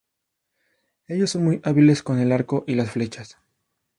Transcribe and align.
Ellos 1.05 1.29
son 1.29 1.43
muy 1.43 1.61
hábiles 1.63 2.01
con 2.01 2.17
el 2.17 2.31
arco 2.31 2.63
y 2.65 2.73
las 2.73 2.89
flechas. 2.89 3.37